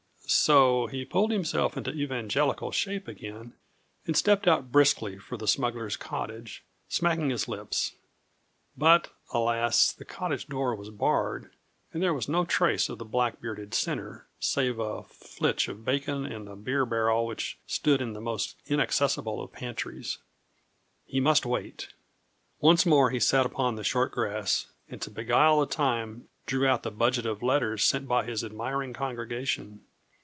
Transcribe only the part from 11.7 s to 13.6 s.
and there was no trace of the black